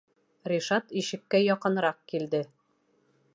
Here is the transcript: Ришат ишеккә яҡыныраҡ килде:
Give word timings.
Ришат 0.51 0.89
ишеккә 1.01 1.43
яҡыныраҡ 1.43 2.01
килде: 2.13 2.41